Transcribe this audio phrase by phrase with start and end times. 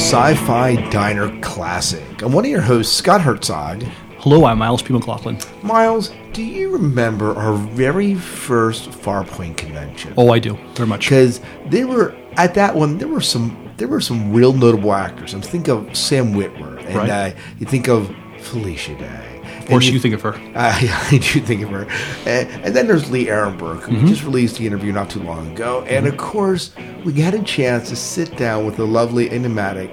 [0.00, 2.22] Welcome to the Sci Fi Diner Classic.
[2.22, 3.82] I'm one of your hosts, Scott Herzog.
[4.18, 4.92] Hello, I'm Miles P.
[4.94, 5.38] McLaughlin.
[5.62, 10.14] Miles, do you remember our very first Farpoint convention?
[10.16, 11.04] Oh, I do very much.
[11.06, 15.34] Because there were at that one, there were some there were some real notable actors.
[15.34, 17.10] I'm think of Sam Witwer, and Right.
[17.10, 19.39] uh, you think of Felicia Day.
[19.60, 20.32] Of course, you think of her.
[20.60, 21.86] Uh, yeah, I do think of her.
[22.26, 23.94] And, and then there's Lee Ehrenberg, Mm-hmm.
[23.96, 25.82] who just released the interview not too long ago.
[25.84, 26.72] And of course,
[27.04, 29.90] we had a chance to sit down with the lovely, enigmatic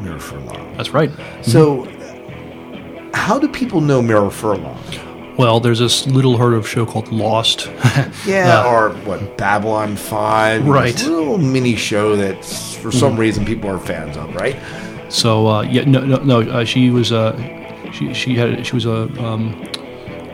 [0.00, 0.76] Mira Furlan.
[0.76, 1.10] That's right.
[1.42, 1.84] So,
[3.14, 4.76] how do people know Mira Furlan?
[5.38, 7.70] Well, there's this little heard of show called Lost.
[8.26, 10.66] Yeah, Uh, or what, Babylon 5?
[10.66, 10.94] Right.
[11.02, 14.56] Little mini show that, for some reason, people are fans of, right?
[15.08, 16.40] so uh, yeah, no, no, no.
[16.40, 17.32] Uh, she was uh,
[17.92, 19.62] she she had she was a um,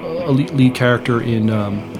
[0.00, 1.92] a lead, lead character in um,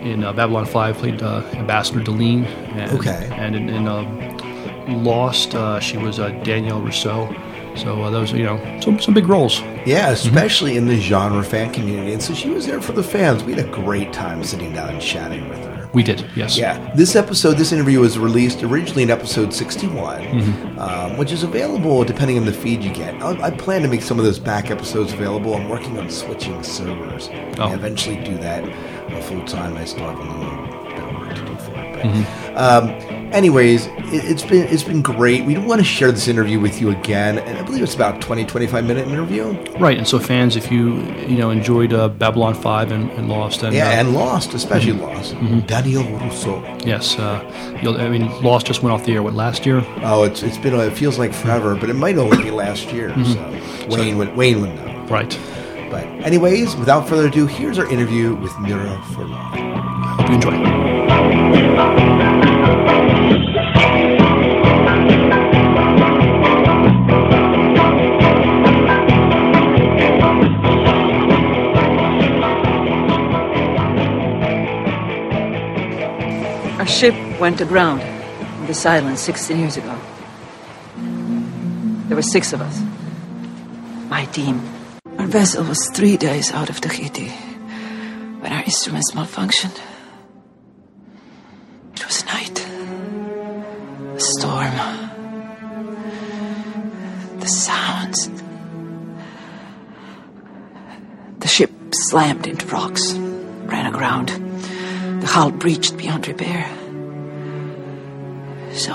[0.00, 0.96] in uh, Babylon Five.
[0.96, 2.46] Played uh, Ambassador Delenn.
[2.46, 3.28] And, Okay.
[3.32, 7.34] And in, in um, Lost, uh, she was uh, Danielle Rousseau.
[7.76, 9.60] So uh, those you know some some big roles.
[9.84, 12.12] Yeah, especially in the genre fan community.
[12.12, 13.42] And so she was there for the fans.
[13.42, 15.73] We had a great time sitting down and chatting with her.
[15.94, 16.58] We did, yes.
[16.58, 22.02] Yeah, this episode, this interview was released originally in episode 61, um, which is available
[22.04, 23.14] depending on the feed you get.
[23.22, 25.54] I, I plan to make some of those back episodes available.
[25.54, 27.28] I'm working on switching servers.
[27.58, 27.68] Oh.
[27.68, 29.76] I eventually do that uh, full time.
[29.76, 32.54] I still have a little bit of work to do for it.
[32.54, 35.44] But, um, anyways, it, it's been it's been great.
[35.44, 38.44] We want to share this interview with you again, and I believe it's about 20,
[38.46, 39.52] 25 minute interview.
[39.78, 40.94] Right, and so fans, if you
[41.26, 44.92] you know enjoyed uh, Babylon Five and, and Lost, and Yeah, uh, and Lost, especially
[44.92, 45.34] Lost.
[45.66, 46.62] Danielle Rousseau.
[46.84, 49.82] yes, uh, you'll, I mean Lost just went off the air what last year.
[50.02, 53.12] Oh, it's it's been it feels like forever, but it might only be last year.
[53.24, 55.06] So Wayne would Wayne would know.
[55.08, 55.38] Right.
[55.90, 60.16] But anyways, without further ado, here's our interview with Mira Furlan.
[60.16, 61.64] Hope you enjoy.
[77.38, 79.98] Went aground in this island 16 years ago.
[82.08, 82.80] There were six of us.
[84.08, 84.60] My team.
[85.18, 87.28] Our vessel was three days out of Tahiti
[88.40, 89.80] when our instruments malfunctioned.
[91.94, 92.66] It was night.
[94.14, 94.74] A storm.
[97.40, 98.30] The sounds.
[101.38, 104.28] The ship slammed into rocks, ran aground.
[105.22, 106.83] The hull breached beyond repair.
[108.74, 108.92] So,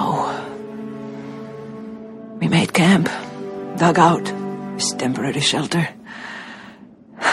[2.41, 3.09] we made camp,
[3.77, 4.25] dug out
[4.75, 5.87] this temporary shelter.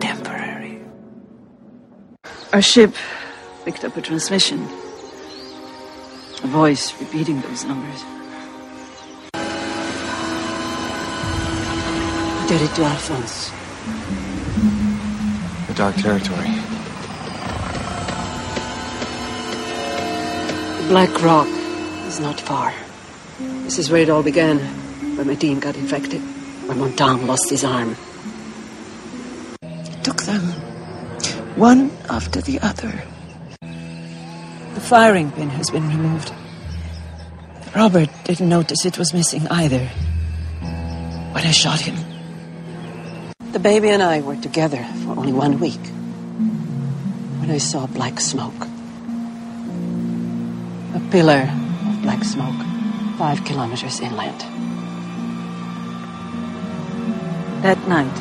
[0.00, 0.80] temporary.
[2.52, 2.96] Our ship
[3.64, 4.64] picked up a transmission,
[6.42, 8.02] a voice repeating those numbers.
[12.42, 13.52] I did it to Alphonse.
[15.68, 16.73] The dark territory.
[20.88, 21.48] Black Rock
[22.06, 22.72] is not far.
[23.64, 24.58] This is where it all began,
[25.16, 26.20] when my team got infected,
[26.68, 27.96] when Montand lost his arm.
[29.62, 30.42] It took them,
[31.56, 32.92] one after the other.
[33.62, 36.32] The firing pin has been removed.
[37.74, 39.86] Robert didn't notice it was missing either.
[41.32, 41.96] When I shot him.
[43.52, 45.80] The baby and I were together for only one week.
[47.40, 48.73] When I saw black smoke.
[50.94, 51.50] A pillar
[51.88, 52.54] of black smoke,
[53.18, 54.40] five kilometers inland.
[57.62, 58.14] That night,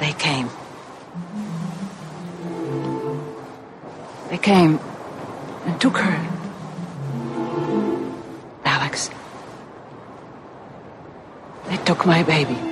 [0.00, 0.48] they came.
[4.30, 4.80] They came
[5.66, 6.18] and took her.
[8.64, 9.08] Alex.
[11.68, 12.71] They took my baby.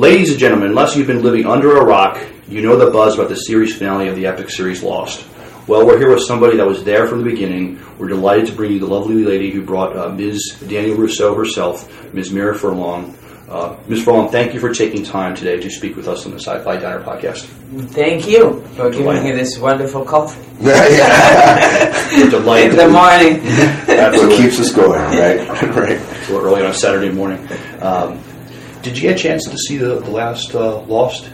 [0.00, 2.18] Ladies and gentlemen, unless you've been living under a rock,
[2.48, 5.28] you know the buzz about the series finale of the epic series Lost.
[5.66, 7.78] Well, we're here with somebody that was there from the beginning.
[7.98, 10.56] We're delighted to bring you the lovely lady who brought uh, Ms.
[10.66, 12.30] Danielle Rousseau herself, Ms.
[12.30, 13.14] Mira Furlan.
[13.46, 14.02] Uh, Ms.
[14.02, 17.02] Furlan, thank you for taking time today to speak with us on the Sci-Fi Diner
[17.02, 17.44] podcast.
[17.90, 23.44] Thank you for giving me this wonderful coffee We're delighted in the morning.
[23.84, 25.46] That's what keeps us going, right?
[25.76, 26.00] right.
[26.24, 27.46] so early on a Saturday morning.
[27.82, 28.18] Um,
[28.82, 31.30] did you get a chance to see the, the last uh, Lost?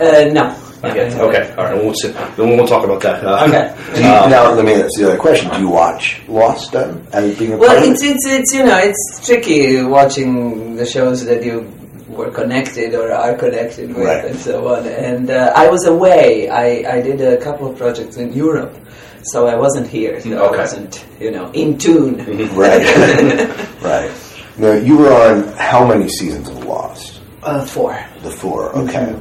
[0.00, 0.62] Uh, no.
[0.82, 1.12] Not yet.
[1.14, 1.74] Okay, all right.
[1.76, 3.24] We won't sit, then we won't talk about that.
[3.24, 3.74] Uh, Okay.
[3.94, 5.50] Do you, now, let me ask the other question.
[5.50, 7.06] Do you watch Lost then?
[7.12, 10.84] As being a Well, part of it's, it's it's you know it's tricky watching the
[10.84, 11.72] shows that you
[12.08, 14.24] were connected or are connected with, Right.
[14.26, 14.86] and so on.
[14.86, 16.48] And uh, I was away.
[16.50, 18.74] I, I did a couple of projects in Europe,
[19.22, 20.20] so I wasn't here.
[20.20, 20.56] So Okay.
[20.56, 22.16] I wasn't, you know, in tune.
[22.54, 22.84] Right.
[23.82, 24.10] right.
[24.58, 27.20] Now, you were on how many seasons of Lost?
[27.42, 28.02] Uh, four.
[28.22, 28.70] The four.
[28.76, 29.14] Okay.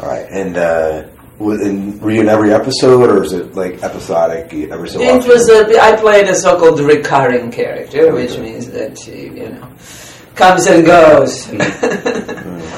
[0.00, 0.26] All right.
[0.30, 1.04] And uh,
[1.38, 5.10] was- and were you in every episode, or is it like episodic every so It
[5.14, 5.28] often?
[5.30, 9.68] was a, I played a so-called recurring character, which means that she, you know,
[10.34, 11.48] comes and goes.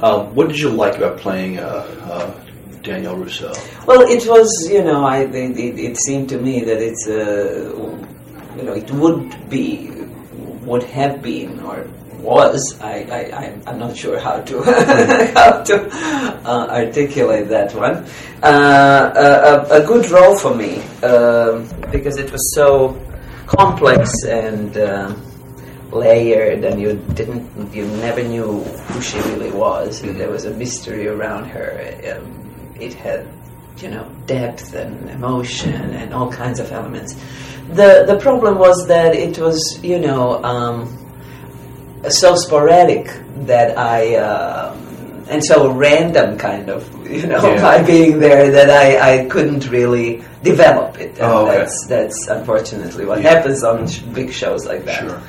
[0.00, 1.62] Um, what did you like about playing uh,
[2.04, 2.44] uh,
[2.82, 3.52] Danielle Rousseau?
[3.84, 7.74] Well, it was, you know, I it, it, it seemed to me that it's, uh,
[8.56, 9.90] you know, it would be,
[10.68, 11.86] would have been, or
[12.20, 12.78] was.
[12.80, 14.62] I, I I'm- I'm not sure how to
[15.34, 15.74] how to
[16.44, 18.06] uh, articulate that one.
[18.42, 23.00] Uh, a, a, good role for me um, because it was so
[23.46, 24.76] complex and.
[24.76, 25.14] Uh,
[25.90, 30.50] layered and you didn't you never knew who she really was and there was a
[30.50, 31.80] mystery around her
[32.12, 33.26] um, it had
[33.82, 37.14] you know depth and emotion and all kinds of elements
[37.80, 40.78] the the problem was that it was you know um,
[42.08, 43.06] so sporadic
[43.46, 47.60] that I um, and so random kind of you know Yeah.
[47.62, 51.58] by being there that I, I couldn't really develop it and Oh, okay.
[51.58, 53.34] that's that's unfortunately what Yeah.
[53.34, 55.20] happens on sh- big shows like that Sure.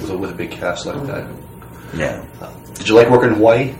[0.00, 1.26] With, a, with a big cast like that.
[1.94, 2.24] yeah.
[2.74, 3.74] Did you like working in Hawaii?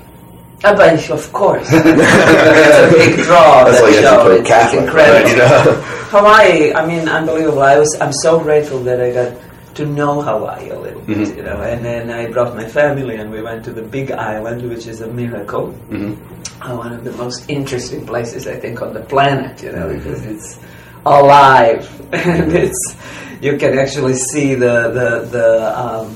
[0.63, 4.31] Uh, but of course it's a big draw That's that like you have to show
[4.31, 5.31] it's, Catholic, incredible right?
[5.31, 5.83] You know?
[6.15, 7.63] Hawaii, I mean, unbelievable.
[7.63, 9.37] I was, I'm so grateful that I got
[9.75, 11.37] to know Hawaii a little bit, Mhm.
[11.37, 11.61] you know.
[11.61, 15.01] And then I brought my family, and we went to the Big Island, which is
[15.01, 15.75] a miracle.
[15.91, 16.63] Mm-hmm.
[16.63, 20.25] Uh, one of the most interesting places, I think, on the planet, you know, because
[20.25, 20.59] it's
[21.05, 22.97] alive and it's
[23.43, 26.15] you can actually see the the the um,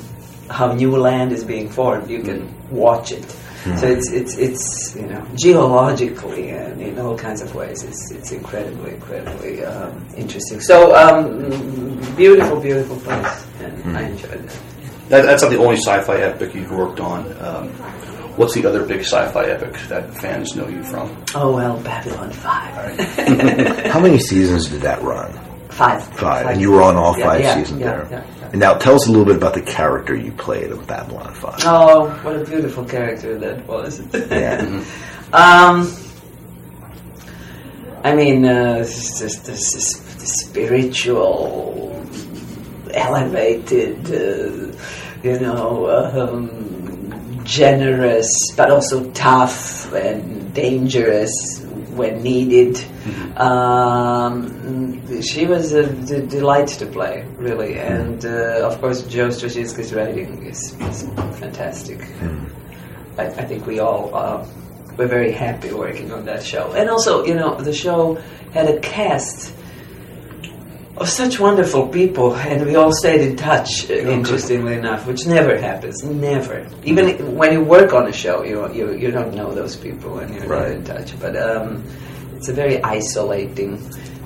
[0.48, 2.08] how new land is being formed.
[2.08, 3.26] You can watch it.
[3.76, 8.32] So it's it's it's you know geologically and in all kinds of ways it's it's
[8.32, 10.60] incredibly incredibly um, interesting.
[10.60, 14.60] So um, beautiful beautiful place and I enjoyed it.
[15.08, 17.20] That, that's not the only sci-fi epic you've worked on.
[17.42, 17.68] Um,
[18.36, 21.24] what's the other big sci-fi epic that fans know you from?
[21.34, 22.98] Oh well, Babylon Five.
[23.86, 25.32] How many seasons did that run?
[25.70, 26.02] Five.
[26.16, 26.46] Five.
[26.46, 28.24] And you were on all Yeah, five yeah, seasons yeah, there.
[28.50, 31.54] And now tell us a little bit about the character you played of Babylon 5.
[31.64, 34.00] Oh, what a beautiful character that was.
[34.14, 34.84] Yeah.
[35.30, 35.94] Um,
[38.02, 39.92] I mean, uh, this, this, this
[40.40, 42.02] spiritual,
[42.94, 44.74] elevated, uh,
[45.22, 52.78] you know, um, generous, but also tough and dangerous when needed.
[53.36, 59.94] Um, she was a d- delight to play, really, and uh, of course, Joe Straczynski's
[59.94, 61.02] writing is, is
[61.38, 62.00] fantastic.
[63.16, 64.46] I, I think we all uh,
[64.96, 66.72] were very happy working on that show.
[66.72, 68.16] And also, you know, the show
[68.52, 69.54] had a cast
[71.00, 73.88] of such wonderful people, and we all stayed in touch.
[73.90, 76.02] uh, interestingly enough, which never happens.
[76.02, 76.66] Never.
[76.84, 80.34] Even when you work on a show, you you, you don't know those people, and
[80.34, 81.18] you're not in touch.
[81.20, 81.84] But um,
[82.36, 83.76] it's a very isolating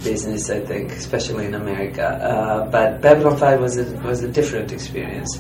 [0.02, 2.06] business, I think, especially in America.
[2.06, 5.38] Uh, but Babylon Five was a, was a different experience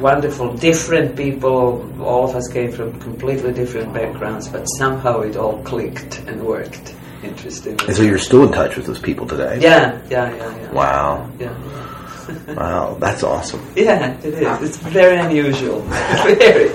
[0.00, 2.02] wonderful, different people.
[2.02, 6.94] All of us came from completely different backgrounds, but somehow it all clicked and worked.
[7.22, 7.86] Interestingly.
[7.86, 9.58] And so you're still in touch with those people today?
[9.60, 10.70] yeah, yeah, yeah, yeah.
[10.72, 11.30] Wow.
[11.38, 13.64] Yeah, Wow, that's awesome.
[13.74, 14.62] yeah, it is.
[14.62, 15.80] It's very unusual.
[16.36, 16.70] very.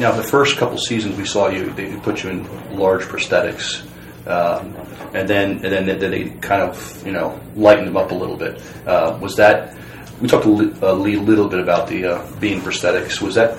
[0.00, 3.86] Now, the first couple seasons we saw you, they put you in large prosthetics,
[4.26, 4.74] um,
[5.14, 8.36] and then and then they, they kind of you know lightened them up a little
[8.36, 8.60] bit.
[8.86, 9.76] Uh, was that?
[10.20, 13.20] We talked to Lee, uh, Lee a little bit about the uh, being prosthetics.
[13.20, 13.58] Was that?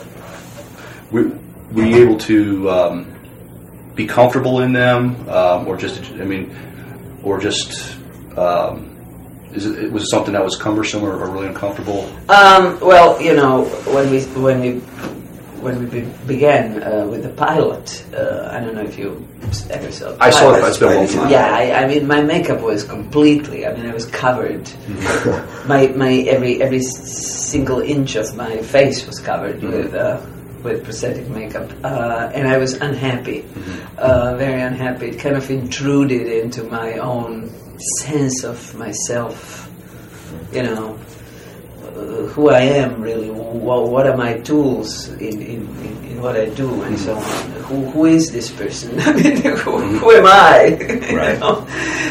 [1.11, 1.31] Were,
[1.71, 3.12] were you able to um,
[3.95, 6.03] be comfortable in them, um, or just?
[6.13, 6.55] I mean,
[7.23, 7.97] or just?
[8.37, 8.89] Um,
[9.53, 12.09] is it, was it something that was cumbersome or, or really uncomfortable?
[12.29, 14.79] Um, well, you know, when we when we
[15.63, 19.25] when we be- began uh, with the pilot, uh, I don't know if you
[19.69, 20.11] ever saw.
[20.11, 20.67] the I saw it.
[20.67, 21.31] It's been a long time.
[21.31, 23.65] Yeah, I, I mean, my makeup was completely.
[23.65, 24.69] I mean, I was covered.
[25.67, 30.19] my my every every single inch of my face was covered with uh,
[30.63, 33.45] with prosthetic makeup, uh, and I was unhappy,
[33.97, 35.09] uh, very unhappy.
[35.09, 37.51] It kind of intruded into my own
[37.99, 39.69] sense of myself.
[40.51, 40.99] You know,
[41.83, 43.29] uh, who I am really.
[43.29, 47.51] What, what are my tools in, in, in, in what I do and so on.
[47.67, 48.99] Who, who is this person?
[48.99, 50.77] I mean, who, who am I?
[51.13, 51.39] Right.
[51.39, 51.67] know?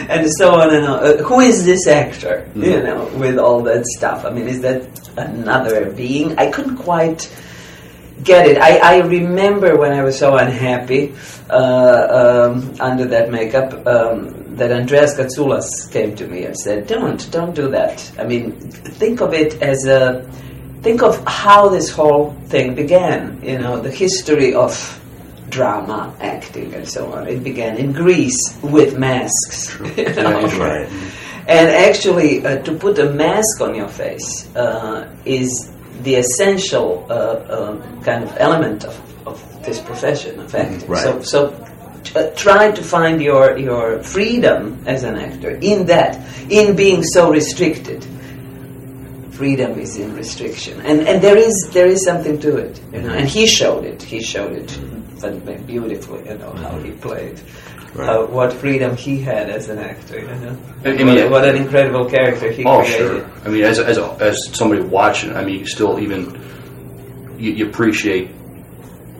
[0.08, 0.98] And so on and on.
[1.04, 2.48] Uh, who is this actor?
[2.54, 4.24] You know, with all that stuff.
[4.24, 6.38] I mean, is that another being?
[6.38, 7.28] I couldn't quite
[8.22, 8.58] get it.
[8.58, 11.14] I, I remember when I was so unhappy
[11.50, 17.30] uh, um, under that makeup um, that Andreas Katsoulas came to me and said, "Don't,
[17.30, 18.10] don't do that.
[18.18, 20.28] I mean, think of it as a."
[20.82, 23.40] Think of how this whole thing began.
[23.40, 24.72] You know, the history of
[25.48, 27.28] drama, acting, and so on.
[27.28, 29.78] It began in Greece with masks.
[29.96, 30.42] you know?
[30.58, 30.88] Right.
[31.46, 35.71] And actually, uh, to put a mask on your face uh, is
[36.02, 40.88] the essential uh, um, kind of element of, of this profession of acting.
[40.88, 41.02] right.
[41.02, 41.66] So, so
[42.16, 46.18] uh, try to find your, your freedom as an actor in that,
[46.50, 48.06] in being so restricted.
[49.30, 53.12] Freedom is in restriction, and and there is there is something to it, you know.
[53.12, 54.00] And he showed it.
[54.00, 54.68] He showed it
[55.66, 57.40] beautifully, you know, how he played,
[57.96, 60.56] how, what freedom he had as an actor, you know.
[60.84, 62.96] I- mean, what, what an incredible character he Oh, created.
[62.98, 63.30] sure.
[63.44, 66.40] I mean, as as as somebody watching, I mean, you still even
[67.38, 68.30] you, you appreciate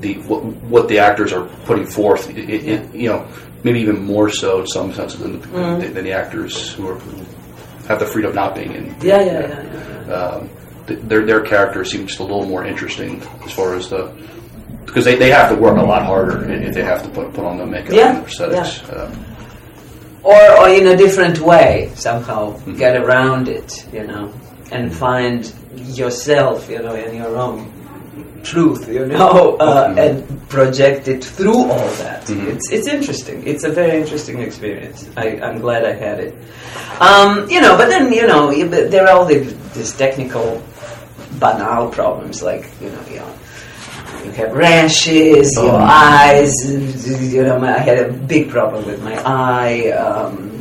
[0.00, 2.30] the what, what the actors are putting forth.
[2.30, 3.26] It, it, it- you know,
[3.64, 5.94] maybe even more so in some senses than the, Mm.
[5.94, 7.24] than the actors who, are, who
[7.88, 8.86] have the freedom of not being in.
[9.00, 10.06] Yeah, yeah, yeah.
[10.08, 10.12] yeah.
[10.14, 10.50] Um,
[10.86, 14.10] th- their their character seems just a little more interesting as far as the
[14.86, 17.44] because they, they have to work a lot harder if they have to put put
[17.44, 18.88] on the makeup Yeah, and the prosthetics.
[18.92, 19.14] Uh,
[20.22, 24.32] or, or in a different way somehow get around it you know
[24.70, 27.70] and find yourself you know in your own
[28.44, 32.28] truth you know uh, and project it through all that.
[32.28, 33.46] It's, it's interesting.
[33.46, 35.08] It's a very interesting experience.
[35.16, 36.34] I, i'm glad i had it.
[37.00, 39.38] Um, you know but then you know there are all the,
[39.74, 40.62] these technical
[41.38, 43.34] banal problems like you know you know
[44.24, 46.52] you have rashes, your eyes.
[47.32, 49.90] You know, my, I had a big problem with my eye.
[49.90, 50.52] Um,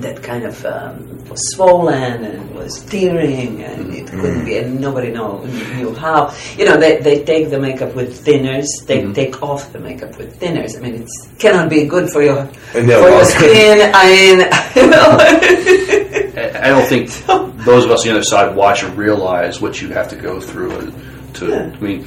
[0.00, 5.10] that kind of um, was swollen and was tearing, and it couldn't be, and nobody
[5.10, 6.34] know, knew how.
[6.56, 8.66] You know, they, they take the makeup with thinners.
[8.86, 10.76] They take off the makeup with thinners.
[10.76, 11.08] I mean, it
[11.38, 13.90] cannot be good for your No, for your skin.
[13.94, 14.38] I mean,
[14.84, 15.18] you know.
[16.64, 17.10] I don't think
[17.64, 20.40] those of us on the other side watch and realize what you have to go
[20.40, 20.92] through
[21.34, 21.48] to.
[21.48, 21.72] Yeah.
[21.74, 22.06] I mean,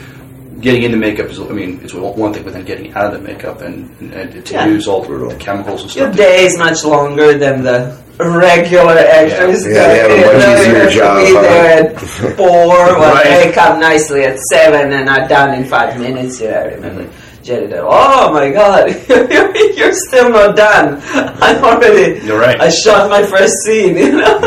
[0.62, 1.40] getting into makeup is.
[1.40, 4.54] I mean, it's one thing, but then getting out of the makeup and and to
[4.54, 4.68] Yeah.
[4.68, 6.16] use all the chemicals and Your stuff.
[6.18, 9.66] day is much longer than the regular actors.
[9.66, 12.00] Yeah, they have a much easier to job, Be there at
[12.38, 13.46] four, well, Right.
[13.46, 16.42] they come nicely at seven and are done in five minutes.
[16.42, 17.04] Yeah, I remember.
[17.04, 17.44] Mm-hmm.
[17.44, 18.90] Jerry, did, oh my God,
[19.78, 21.00] you're still not done.
[21.14, 22.20] I'm already.
[22.26, 22.60] You're right.
[22.60, 23.96] I shot my first scene.
[23.96, 24.40] You know.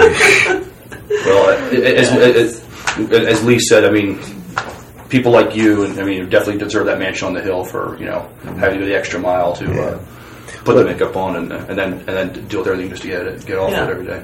[1.25, 2.65] Well, uh, as, as,
[3.11, 4.19] as Lee said, I mean,
[5.11, 7.97] people like you, and I mean, you definitely deserve that mansion on the hill for
[7.99, 9.81] you know having to go the extra mile to Yeah.
[9.81, 9.99] uh,
[10.65, 13.09] put the makeup on and, uh, and then and then deal with everything just to
[13.09, 13.85] get it get off Yeah.
[13.87, 14.23] it every day.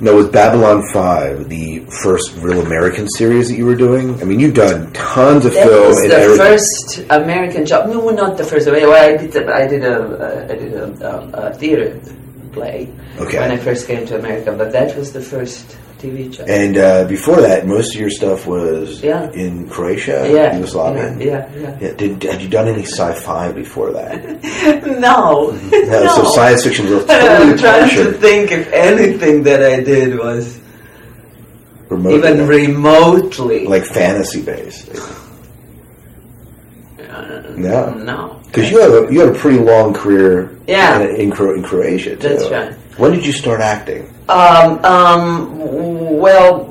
[0.00, 4.20] Now, with Babylon 5 the first real American series that you were doing?
[4.20, 6.46] I mean, you've done tons of That film was and the everything.
[6.46, 7.88] first American job.
[7.88, 8.66] No, not the first.
[8.66, 9.36] Well, I did.
[9.36, 9.94] A, I did a.
[10.02, 10.84] Uh, did a,
[11.16, 12.00] um, a theater
[12.52, 12.88] play
[13.20, 13.38] Okay.
[13.38, 16.48] when I first came to America, but that was the first TV job.
[16.48, 19.30] And uh, before that, most of your stuff was Yeah.
[19.32, 21.16] in Croatia, yeah, Yugoslavia.
[21.18, 24.42] yeah, yeah, Yeah, Did, had you done any sci-fi before that?
[24.42, 24.80] yeah.
[25.00, 29.82] No, No, so science fiction was totally I'm trying to think if anything that I
[29.82, 30.60] did was
[31.88, 33.66] Remotely, even remotely.
[33.66, 34.88] like fantasy based.
[37.00, 37.90] Uh, No.
[37.94, 38.40] no.
[38.46, 41.00] Because you had a you had a pretty long career Yeah.
[41.00, 42.16] in, in, Cro- in Croatia.
[42.16, 42.28] Too.
[42.28, 42.72] That's right.
[42.98, 44.08] When did you start acting?
[44.28, 45.93] Um, um,
[46.24, 46.64] well,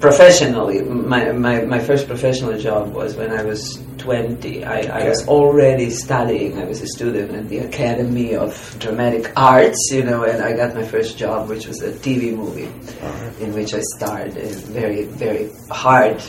[0.00, 4.64] professionally, my, my, my first professional job was when I was 20.
[4.64, 6.58] I, I was already studying.
[6.58, 10.74] I was a student at the Academy of Dramatic Arts, you know, and I got
[10.74, 13.44] my first job, which was a TV movie uh-huh.
[13.44, 14.48] in which I starred a
[14.78, 16.22] very, very hard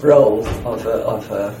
[0.00, 1.52] role of a, of a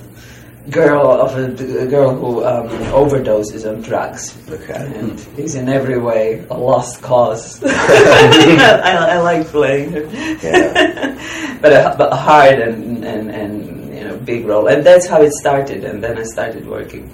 [0.70, 1.46] girl of a,
[1.82, 4.92] a girl who um, overdoses on drugs Okay.
[4.96, 7.62] and is in every way a lost cause.
[7.64, 10.02] I, I like playing her,
[10.42, 11.58] Yeah.
[11.62, 15.20] but a, but a hard and, and and you know big role, and that's how
[15.22, 15.84] it started.
[15.84, 17.10] And then I started working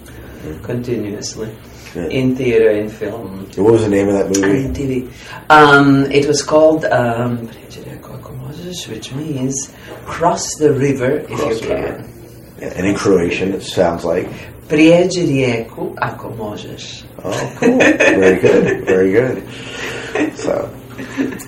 [0.62, 1.50] continuously
[1.94, 2.06] Yeah.
[2.08, 4.64] in theater, in film, what was the name of that movie?
[4.66, 5.10] in TV.
[5.48, 7.48] Um, it was called um,
[8.88, 9.74] which means
[10.04, 12.17] cross the river if Cross you the can.
[12.60, 14.28] And in Croatian, it sounds like.
[14.68, 17.04] Prijeđi rijeku ako možeš.
[17.24, 17.78] Oh, cool.
[18.20, 18.84] Very good.
[18.86, 19.42] Very good.
[20.36, 20.68] So,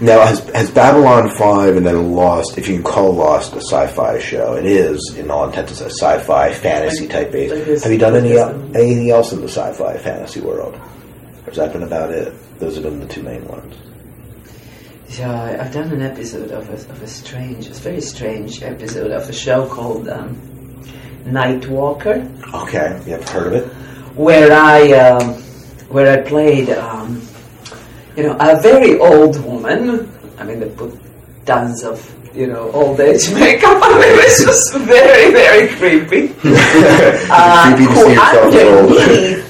[0.01, 4.19] now has has Babylon Five and then Lost, if you can call Lost a sci-fi
[4.19, 7.51] show, it is in all intents a sci-fi fantasy type base.
[7.51, 8.39] Like Have you done any
[8.75, 10.75] anything else in the sci-fi fantasy world?
[10.75, 12.33] Or has that been about it?
[12.59, 13.75] Those have been the two main ones.
[15.19, 19.29] Yeah, I've done an episode of a, of a strange, a very strange episode of
[19.29, 20.37] a show called um,
[21.27, 23.67] Night Walker, Okay, yeah, I've heard of it.
[24.17, 25.35] where I um,
[25.89, 27.21] where I played, um,
[28.17, 30.11] you know, a very old woman.
[30.39, 30.93] I mean, they put
[31.47, 31.99] tons of
[32.35, 33.79] you know old age makeup.
[33.83, 36.35] I mean, it was just very very creepy.
[36.45, 39.50] Uh, creepy to see yourself old.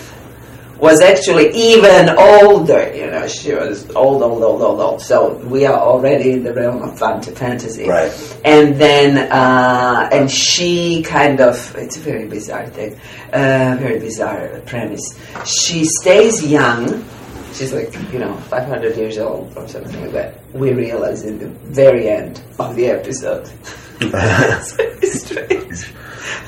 [0.81, 2.95] Was actually even older.
[2.95, 5.03] You know, she was old, old, old, old, old.
[5.03, 7.87] So we are already in the realm of fantasy.
[7.87, 8.41] Right.
[8.45, 12.99] And then, uh, and she kind of, it's a very bizarre thing,
[13.33, 15.19] uh, very bizarre premise.
[15.45, 17.05] She stays young.
[17.53, 20.55] She's like, you know, 500 years old or something like that.
[20.55, 23.51] We realize in the very end of the episode.
[24.01, 25.93] it's very strange.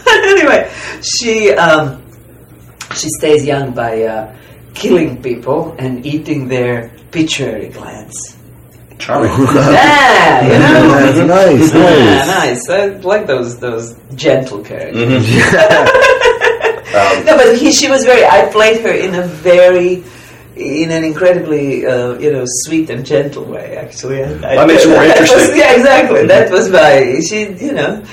[0.09, 0.73] anyway,
[1.03, 2.02] she, um,
[2.95, 4.35] she stays young by uh,
[4.75, 8.37] killing people and eating their pituitary glands.
[8.99, 9.31] Charming.
[9.57, 10.89] yeah, you know.
[11.13, 12.69] That's nice, Yeah, nice.
[12.69, 12.71] nice.
[12.71, 15.27] I like those those gentle characters.
[16.93, 18.23] Um, No, but he, she was very.
[18.27, 20.05] I played her in a very,
[20.57, 23.79] in an incredibly, uh, you know, sweet and gentle way.
[23.79, 25.57] Actually, I, I- That makes it more that was- interesting.
[25.59, 26.27] yeah, exactly.
[26.27, 27.21] That was my.
[27.27, 28.05] She, you know,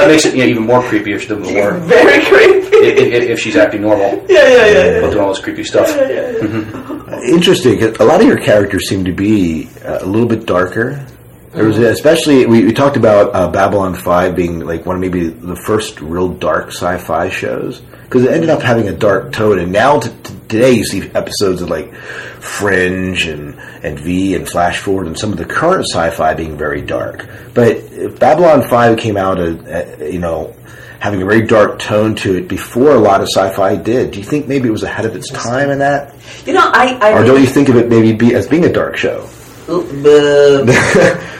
[0.00, 2.76] that makes it you know, even more creepy if, the more, very creepy.
[2.76, 5.00] if, if, if she's acting normal, Yeah, yeah, yeah.
[5.00, 5.88] but doing all this creepy stuff.
[5.88, 7.20] yeah, yeah, yeah.
[7.34, 7.78] Interesting.
[7.78, 11.04] 'cause A lot of your characters seem to be uh, a little bit darker.
[11.52, 15.28] There was especially we, we talked about uh, Babylon Five being like one of maybe
[15.28, 19.58] the first real dark sci-fi shows because it ended up having a dark tone.
[19.58, 24.48] And now t- t- today you see episodes of like Fringe and and V and
[24.48, 27.28] Flash Forward and some of the current sci-fi being very dark.
[27.54, 30.54] But if Babylon Five came out, uh, uh, you know.
[31.00, 34.10] Having a very dark tone to it before a lot of sci-fi did.
[34.10, 36.16] Do you think maybe it was ahead of its time in that?
[36.44, 36.98] You know, I.
[37.00, 39.20] I Or don't you think of it maybe be, as being a dark show?
[39.68, 40.64] Uh,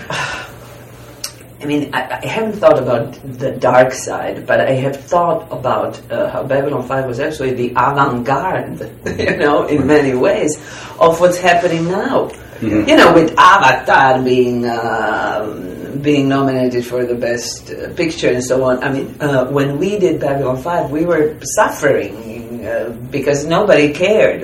[1.61, 6.01] I mean, I, I haven't thought about the dark side, but I have thought about
[6.11, 8.81] uh, how Babylon 5 was actually the avant garde,
[9.19, 10.57] you know, in many ways,
[11.01, 12.31] of what's happening now.
[12.61, 18.63] You know, with Avatar being um being nominated for the best uh, picture and so
[18.65, 18.83] on.
[18.83, 24.43] I mean, uh, when we did Babylon 5, we were suffering uh, because nobody cared,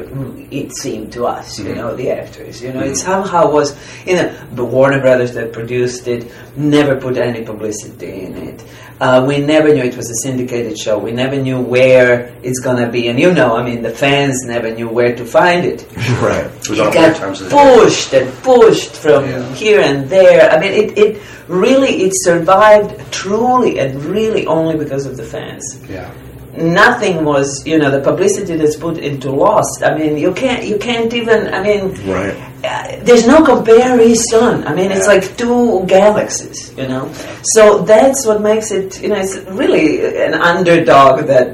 [0.52, 2.62] it seemed to us, you know, the actors.
[2.62, 3.76] You know, it somehow was,
[4.07, 8.64] you know, the Warner Brothers that produced it never put any publicity in it.
[9.00, 10.96] Uh, we never knew it was a syndicated show.
[10.96, 14.70] We never knew where it's gonna be, and you know, I mean, the fans never
[14.72, 15.85] knew where to find it.
[16.22, 16.46] Right.
[16.46, 19.52] It was It got terms of the pushed and pushed from Yeah.
[19.54, 20.48] here and there.
[20.48, 25.64] I mean, it, it really it survived truly and really only because of the fans
[25.88, 26.11] Yeah.
[26.57, 30.78] nothing was you know the publicity that's put into lost i mean you can't you
[30.78, 32.35] can't even i mean Right.
[32.64, 37.11] uh, there's no comparison i mean it's like two galaxies you know
[37.54, 39.87] so that's what makes it you know it's really
[40.28, 41.46] an underdog that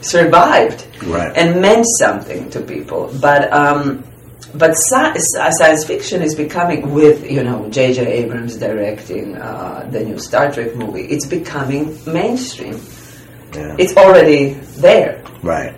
[0.00, 1.32] survived Right.
[1.36, 4.04] and meant something to people but um
[4.56, 8.06] but sci- sci- science fiction is becoming with you know J.J.
[8.06, 11.02] Abrams directing uh, the new Star Trek movie.
[11.02, 12.80] It's becoming mainstream.
[13.54, 13.76] Yeah.
[13.78, 15.74] It's already there, Right.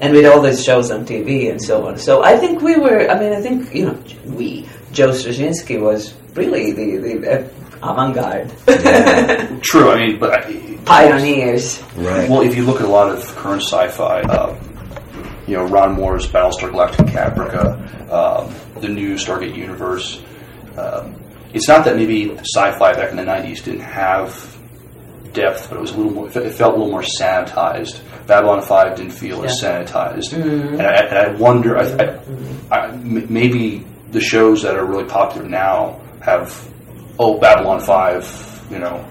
[0.00, 1.98] and with all these shows on TV and so on.
[1.98, 3.08] So I think we were.
[3.10, 4.68] I mean, I think you know we.
[4.92, 7.50] Joe Straczynski was really the the
[7.82, 8.50] avant-garde
[9.62, 9.90] True.
[9.92, 11.80] I mean, but I, pioneers.
[11.96, 12.28] Right.
[12.28, 14.56] Well, if you look at a lot of current sci-fi, uh,
[15.50, 20.22] you know, Ron Moore's Battlestar Galactica, Caprica, um, the new Stargate universe.
[20.76, 21.16] Um,
[21.52, 24.56] it's not that maybe sci-fi back in the '90s didn't have
[25.32, 26.28] depth, but it was a little more.
[26.28, 28.00] It felt a little more sanitized.
[28.28, 31.76] Babylon Five didn't feel as sanitized, and, I, and I wonder.
[31.76, 32.20] I,
[32.70, 36.70] I, maybe the shows that are really popular now have
[37.18, 39.04] oh Babylon Five, you know,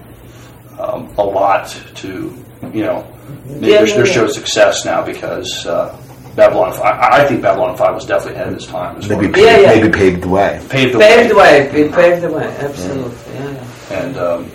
[0.78, 2.34] um, a lot to
[2.72, 3.06] you know.
[3.44, 4.12] Maybe Yeah, their, yeah, their yeah.
[4.12, 5.99] show's success now because uh,
[6.36, 6.82] Babylon Five.
[7.00, 8.96] I, I think Babylon Five was definitely ahead of its time.
[8.96, 9.74] As Maybe paved, Yeah, yeah.
[9.80, 10.64] maybe paved the way.
[10.70, 11.70] paved the Paved the way.
[11.70, 11.80] way.
[11.82, 12.44] It paved the way.
[12.60, 13.34] Absolutely.
[13.34, 13.50] Yeah.
[13.90, 14.02] yeah.
[14.02, 14.50] And, um,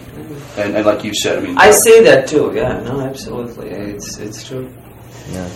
[0.58, 2.52] and and like you said, I mean, I see that too.
[2.56, 2.80] Yeah.
[2.82, 3.02] No.
[3.02, 3.70] Absolutely.
[3.70, 4.72] It's it's true.
[5.32, 5.48] Yeah.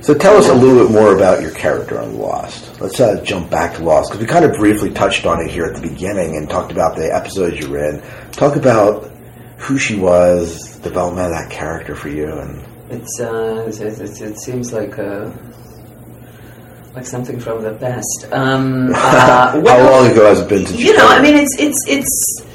[0.00, 2.80] So tell us a little bit more about your character on Lost.
[2.80, 5.64] Let's uh, jump back to Lost because we kind of briefly touched on it here
[5.66, 8.02] at the beginning and talked about the episodes you were in.
[8.32, 9.08] Talk about
[9.58, 12.60] who she was, development of that character for you, and
[12.92, 15.30] It's, uh, it's, it's, it seems like uh,
[16.94, 18.28] like something from the past.
[18.32, 21.84] Um, uh, how long ago has it been since you know, I mean, it's it's
[21.88, 22.46] it's.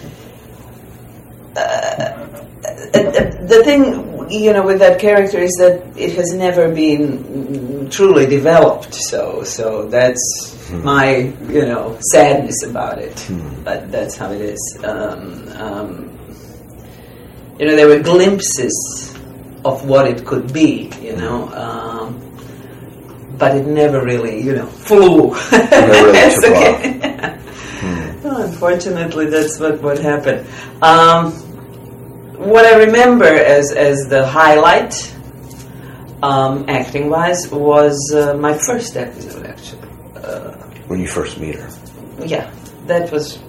[1.55, 2.13] Uh,
[2.93, 8.27] uh, the thing, you know, with that character is that it has never been truly
[8.27, 8.93] developed.
[8.93, 13.27] So, so that's my you know sadness about it.
[13.63, 14.79] But that's how it is.
[14.83, 16.17] Um, um,
[17.59, 19.16] you know, there were glimpses
[19.67, 20.91] of what it could be.
[21.01, 21.37] You know.
[21.63, 22.07] Um,
[23.37, 25.33] but it never really, you know, flew.
[25.33, 27.37] really It's took okay.
[28.23, 30.47] Well, unfortunately, that's what, what happened.
[30.81, 31.31] Um,
[32.51, 34.93] what I remember as, as the highlight,
[36.23, 39.87] um, acting wise, was uh, my first episode, actually.
[40.15, 40.51] Uh,
[40.89, 41.69] When you first meet her.
[42.25, 42.49] yeah,
[42.87, 43.39] that was.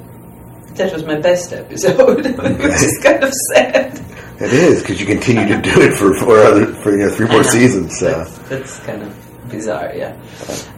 [0.74, 2.24] That was my best episode,
[2.62, 3.98] which is kind of sad.
[4.40, 7.26] It is because you continue to do it for four other for you know three
[7.26, 7.50] more know.
[7.50, 7.98] seasons.
[7.98, 10.16] So That's, that's kind of bizarre, yeah.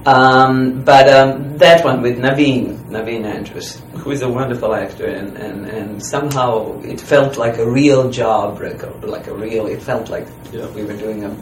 [0.07, 5.37] Um, but um, that one with Naveen, Naveen Andrews, who is a wonderful actor, and,
[5.37, 9.67] and, and somehow it felt like a real job, like a, like a real.
[9.67, 11.37] It felt like you know we were doing a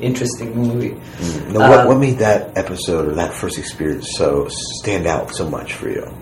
[0.00, 1.00] interesting movie.
[1.52, 5.48] now, what, Um, what made that episode or that first experience so stand out so
[5.48, 6.12] much for you?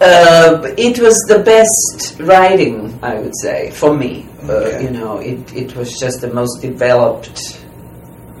[0.00, 4.26] Uh, it was the best writing, I would say, for me.
[4.48, 7.62] Uh, you know, it, it was just the most developed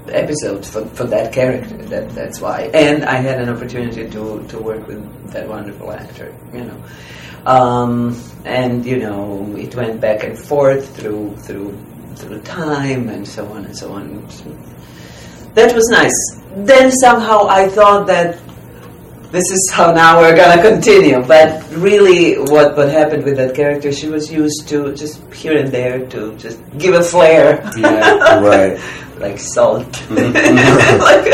[0.08, 1.76] episode for, for that character.
[1.76, 2.70] That that's why.
[2.72, 6.34] And I had an opportunity to to work with that wonderful actor.
[6.52, 6.82] You know,
[7.46, 11.76] um, and you know, it went back and forth through through
[12.16, 14.26] through time and so on and so on.
[15.54, 16.18] That was nice.
[16.54, 18.38] Then somehow I thought that
[19.30, 21.22] this is how now we're gonna continue.
[21.22, 23.92] But really, what what happened with that character?
[23.92, 28.40] She was used to just here and there to just give a flair, Yeah.
[28.52, 28.78] right,
[29.18, 29.86] like salt.
[30.08, 31.00] Mm-hmm.
[31.08, 31.26] like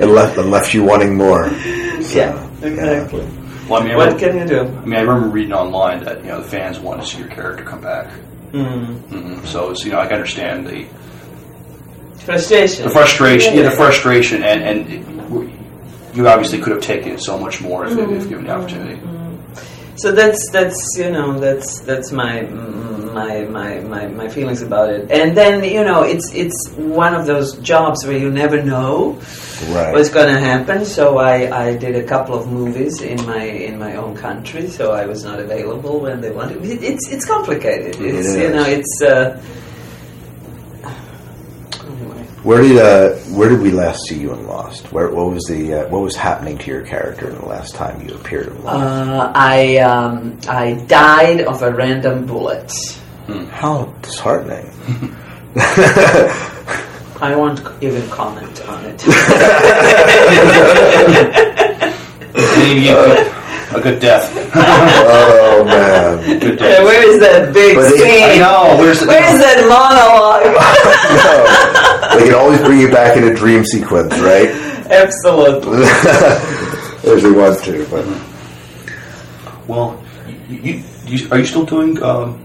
[0.00, 1.48] it left it left you wanting more.
[1.50, 3.26] So, yeah, exactly.
[3.68, 4.60] Well, I mean, I What remember, can you do?
[4.60, 7.28] I mean, I remember reading online that you know the fans want to see your
[7.28, 8.10] character come back.
[8.52, 8.98] Mm.
[9.08, 10.86] hmm So it's you know I can understand the
[12.18, 12.84] Frustration.
[12.84, 15.13] the frustration, yeah, the frustration, and and it,
[16.14, 19.00] you obviously could have taken it so much more if, if given the opportunity.
[19.96, 25.10] So that's that's you know that's that's my my, my my my feelings about it.
[25.10, 29.12] And then you know it's it's one of those jobs where you never know
[29.68, 29.92] right.
[29.92, 30.84] what's going to happen.
[30.84, 34.66] So I, I did a couple of movies in my in my own country.
[34.68, 36.64] So I was not available when they wanted.
[36.64, 37.94] It, it's it's complicated.
[38.00, 39.00] It It's you know it's.
[39.00, 39.63] Uh, anyway.
[42.44, 44.92] Where did uh, where did we last see you in Lost?
[44.92, 48.06] Where what was the uh, what was happening to your character in the last time
[48.06, 48.84] you appeared in Lost?
[48.84, 52.70] Uh, I um, I died of a random bullet.
[53.50, 54.70] How disheartening!
[55.56, 59.02] I won't even comment on it.
[62.36, 62.92] And you
[63.76, 64.30] a good death.
[64.54, 66.84] oh man, Good Yeah, death.
[66.84, 68.22] where is that big But it- scene?
[68.22, 68.76] I know.
[68.78, 70.44] Where's the, Where is that monologue?
[70.44, 70.60] no.
[72.18, 74.48] They can always bring you back in a dream sequence, right?
[74.90, 75.86] Absolutely.
[77.06, 78.06] If they want to, but
[79.68, 80.02] Well,
[80.48, 82.42] you, you, you, are you still doing um,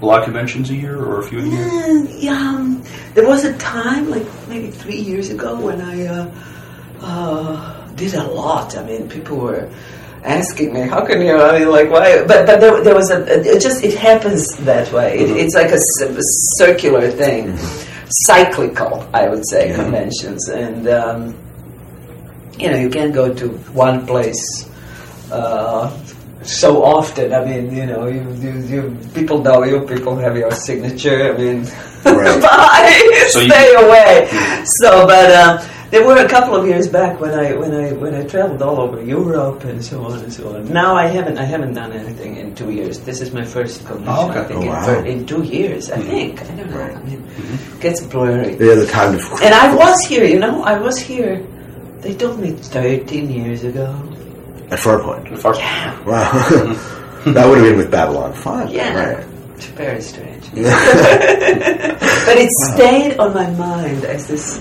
[0.00, 1.64] a lot of conventions a year or a few a year?
[1.64, 2.84] Uh, yeah, um,
[3.14, 6.30] there was a time, like maybe three years ago, when I uh,
[7.00, 8.76] uh, did a lot.
[8.76, 9.68] I mean, people were
[10.22, 12.24] asking me, "How can you?" I mean, like, why?
[12.24, 15.18] But but there, there was a it just it happens that way.
[15.18, 15.80] It, it's like a
[16.58, 17.56] circular thing,
[18.10, 21.34] cyclical, I would say, conventions, and um,
[22.58, 24.68] you know, you can't go to one place.
[25.30, 25.90] Uh,
[26.42, 30.50] so often, I mean, you know, you, you, you people know you, people have your
[30.52, 31.34] signature.
[31.34, 31.66] I mean,
[32.04, 32.40] Right.
[32.42, 34.26] bye, So you- stay away.
[34.80, 35.58] So, but um,
[35.90, 38.80] there were a couple of years back when I when I when I traveled all
[38.80, 40.72] over Europe and so on and so on.
[40.72, 43.00] Now I haven't I haven't done anything in two years.
[43.00, 44.14] This is my first convention.
[44.16, 44.40] Oh, okay.
[44.40, 44.84] I think Oh, in, wow.
[44.86, 45.90] fir- in two years.
[45.90, 46.08] I mm-hmm.
[46.10, 46.80] think I don't know.
[46.80, 47.26] I mean,
[47.74, 48.52] it gets blurry.
[48.52, 49.24] yeah, the time to.
[49.42, 51.44] And I was here, you know, I was here.
[52.00, 53.86] They told me 13 years ago.
[54.70, 55.30] at Farpoint.
[55.32, 55.92] If Yeah.
[56.04, 56.32] Wow,
[57.34, 58.70] that would have been with Babylon Five.
[58.70, 58.94] Yeah.
[58.94, 59.26] right.
[59.56, 60.44] It's very strange.
[60.54, 64.56] but it stayed on my mind as this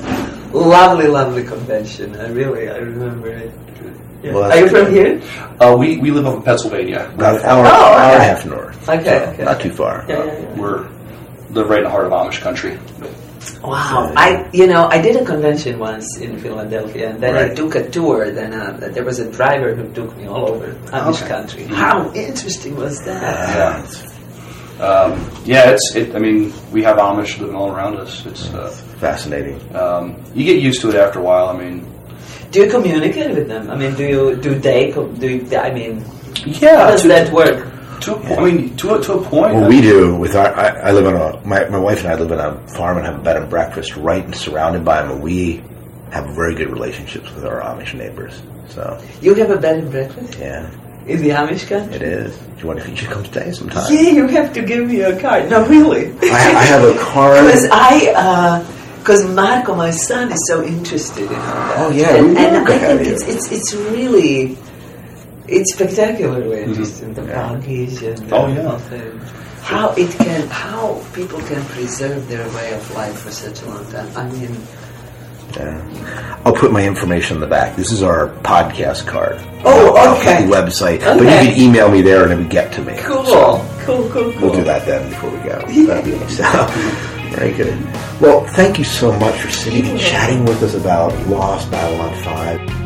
[0.53, 2.15] lovely, lovely convention.
[2.15, 3.51] I really, I remember it.
[4.21, 4.33] Yeah.
[4.33, 5.21] Well, Are you that's from here?
[5.61, 7.09] Uh, we, we live up in Pennsylvania.
[7.13, 8.89] About an hour, Oh, hour and a half north.
[8.89, 9.43] Okay, So, okay.
[9.45, 10.05] Not too far.
[10.09, 10.53] Yeah, yeah, yeah.
[10.59, 10.89] We're
[11.51, 12.77] live right in the heart of Amish country.
[13.63, 17.75] Wow, I you know I did a convention once in Philadelphia, and then I took
[17.75, 18.29] a tour.
[18.31, 21.27] Then uh, there was a driver who took me all over Amish Okay.
[21.29, 21.63] country.
[21.63, 23.21] How interesting was that?
[23.23, 24.18] Yeah.
[24.79, 25.95] Um, yeah, it's.
[25.95, 28.25] It, I mean, we have Amish living all around us.
[28.25, 28.49] It's.
[28.53, 29.59] Uh, Fascinating.
[29.75, 31.47] um, you get used to it after a while.
[31.49, 31.85] I mean,
[32.51, 33.69] Do you communicate with them?
[33.69, 35.27] I mean, do you do they co- do?
[35.37, 36.03] You, I mean,
[36.45, 36.77] yeah.
[36.79, 37.65] how does to, that work?
[38.01, 39.55] To, a- I mean, to a, to a point.
[39.55, 42.15] What we do with our, I, I live on a, my, my wife and I
[42.15, 45.11] live on a farm and have a bed and breakfast right and surrounded by them.
[45.11, 45.63] And we
[46.11, 48.41] have very good relationships with our Amish neighbors.
[48.69, 50.69] So You have a bed and breakfast yeah,
[51.07, 51.95] in the Amish country?
[51.95, 52.37] it is.
[52.37, 52.89] Do you want to?
[52.89, 53.91] You should come stay sometime.
[53.91, 55.49] Yeah, you have to give me a card.
[55.49, 56.11] No, really.
[56.21, 57.45] I, I have a card.
[57.45, 58.65] Because I, uh,
[58.99, 61.75] because Marco, my son, is so interested in all that.
[61.79, 63.13] Oh, yeah, and, we and to I have think you.
[63.13, 64.57] it's it's it's really,
[65.47, 66.69] it's spectacularly mm-hmm.
[66.71, 67.13] interesting.
[67.13, 68.73] The baggage oh, and Oh, yeah.
[68.75, 69.19] everything.
[69.63, 73.89] how it can, how people can preserve their way of life for such a long
[73.91, 74.09] time.
[74.17, 74.55] I mean,
[75.55, 76.39] Yeah.
[76.45, 77.75] I'll put my information in the back.
[77.75, 79.37] This is our podcast card.
[79.65, 80.45] Oh, I'll okay.
[80.45, 82.93] the website, but you can email me there and it would get to me.
[82.97, 84.41] cool, So cool, cool, cool.
[84.41, 85.59] we'll do that then before we go.
[85.87, 86.37] That'd be nice.
[87.29, 87.79] So, very good.
[88.19, 92.78] Well, thank you so much for sitting and chatting with us about Lost Babylon Five.